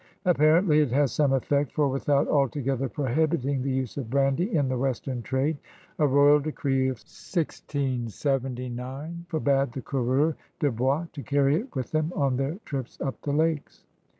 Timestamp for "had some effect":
0.89-1.71